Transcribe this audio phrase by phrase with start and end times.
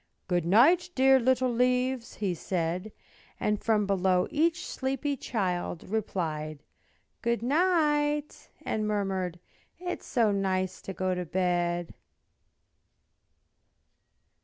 [0.27, 2.91] "Good night, dear little leaves" he said;
[3.39, 6.63] And from below each sleepy child Replied
[7.21, 9.37] "Good night," and murmured,
[9.79, 11.93] "It is so nice to go to bed."